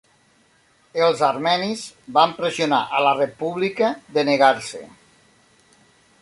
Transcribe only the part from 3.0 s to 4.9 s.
la República de negar-se.